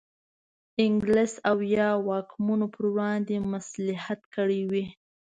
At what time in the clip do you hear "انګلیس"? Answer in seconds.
0.83-1.33